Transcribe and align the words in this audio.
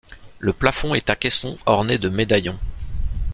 Le 0.39 0.51
plafond 0.51 0.95
est 0.95 1.11
à 1.11 1.15
caissons 1.15 1.59
ornés 1.67 1.99
de 1.99 2.09
médaillons. 2.09 2.57